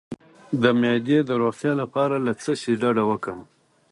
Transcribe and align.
د 0.61 0.63
معدې 0.79 1.19
د 1.25 1.31
روغتیا 1.41 1.71
لپاره 1.81 2.15
له 2.25 2.33
څه 2.41 2.51
شي 2.61 2.73
ډډه 2.81 3.03
وکړم؟ 3.11 3.39